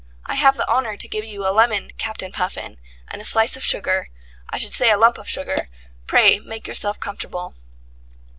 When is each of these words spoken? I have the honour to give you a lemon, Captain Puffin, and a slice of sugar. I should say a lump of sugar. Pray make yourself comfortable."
I 0.25 0.33
have 0.33 0.57
the 0.57 0.67
honour 0.67 0.97
to 0.97 1.07
give 1.07 1.25
you 1.25 1.45
a 1.47 1.53
lemon, 1.53 1.91
Captain 1.95 2.31
Puffin, 2.31 2.79
and 3.09 3.21
a 3.21 3.23
slice 3.23 3.55
of 3.55 3.63
sugar. 3.63 4.09
I 4.49 4.57
should 4.57 4.73
say 4.73 4.89
a 4.89 4.97
lump 4.97 5.19
of 5.19 5.29
sugar. 5.29 5.69
Pray 6.07 6.39
make 6.39 6.67
yourself 6.67 6.99
comfortable." 6.99 7.53